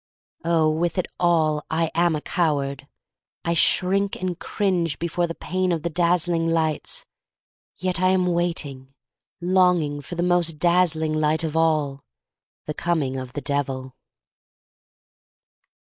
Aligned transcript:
Oh, 0.43 0.67
with 0.67 0.97
it 0.97 1.05
all, 1.19 1.63
I 1.69 1.91
am 1.93 2.15
a 2.15 2.21
coward! 2.21 2.87
I 3.45 3.53
shrink 3.53 4.19
and 4.19 4.39
cringe 4.39 4.97
before 4.97 5.27
the 5.27 5.35
pain 5.35 5.71
of 5.71 5.83
the 5.83 5.91
dazzling 5.91 6.47
lights. 6.47 7.05
Yet 7.77 7.99
I 8.01 8.07
am 8.09 8.25
waiting— 8.25 8.95
longing 9.41 10.01
for 10.01 10.15
the 10.15 10.23
most 10.23 10.57
dazzling 10.57 11.13
light 11.13 11.43
of 11.43 11.55
all: 11.55 12.03
the 12.65 12.73
coming 12.73 13.17
of 13.17 13.33
the 13.33 13.41
Devil. 13.41 13.93